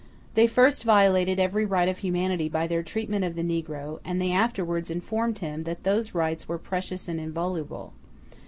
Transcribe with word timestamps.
They 0.33 0.47
first 0.47 0.81
violated 0.83 1.39
every 1.39 1.63
right 1.63 1.87
of 1.87 1.99
humanity 1.99 2.49
by 2.49 2.65
their 2.65 2.81
treatment 2.81 3.23
of 3.23 3.35
the 3.35 3.43
negro 3.43 3.99
and 4.03 4.19
they 4.19 4.31
afterwards 4.31 4.89
informed 4.89 5.37
him 5.37 5.63
that 5.65 5.83
those 5.83 6.15
rights 6.15 6.47
were 6.47 6.57
precious 6.57 7.07
and 7.07 7.19
inviolable. 7.19 7.93